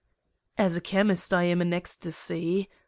"As 0.57 0.75
a 0.75 0.81
chemist, 0.81 1.31
I 1.31 1.43
am 1.43 1.61
in 1.61 1.73
ecstasy. 1.73 2.67